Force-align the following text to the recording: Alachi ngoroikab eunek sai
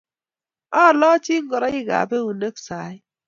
Alachi 0.83 1.35
ngoroikab 1.43 2.09
eunek 2.17 2.55
sai 2.67 2.95